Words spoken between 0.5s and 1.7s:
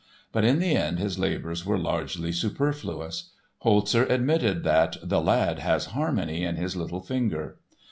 the end his labors